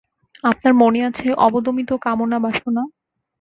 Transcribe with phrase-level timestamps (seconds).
[0.43, 2.83] আপনার মনে আছে অবদমিত কামনা-বাসনা।